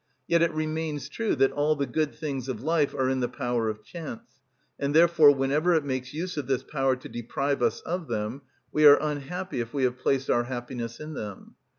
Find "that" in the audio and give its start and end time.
1.35-1.51